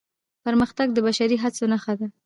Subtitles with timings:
[0.45, 2.07] پرمختګ د بشري هڅو نښه ده.